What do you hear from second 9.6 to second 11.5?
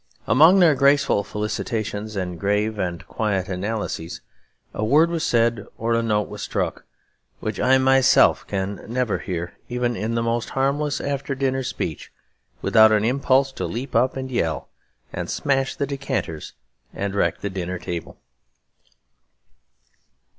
even in the most harmless after